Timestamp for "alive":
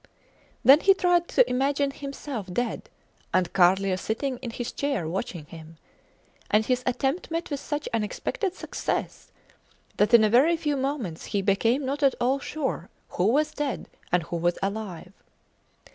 14.63-15.13